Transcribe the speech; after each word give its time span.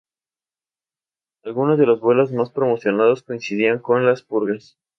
Algunos 1.43 1.77
de 1.77 1.85
los 1.85 1.99
vuelos 1.99 2.31
más 2.31 2.49
promocionados 2.49 3.21
coincidían 3.21 3.77
con 3.77 4.03
las 4.03 4.23
purgas. 4.23 4.79